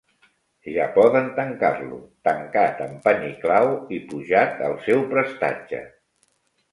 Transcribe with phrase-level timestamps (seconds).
[0.75, 3.69] Ja poden tancar-lo, tancat amb pany i clau
[3.99, 5.83] i pujat al seu prestatge